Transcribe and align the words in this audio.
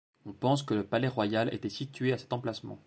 On 0.25 0.33
pense 0.33 0.63
que 0.63 0.73
le 0.73 0.83
palais 0.83 1.07
royal 1.07 1.53
était 1.53 1.69
situé 1.69 2.11
à 2.11 2.17
cet 2.17 2.33
emplacement. 2.33 2.79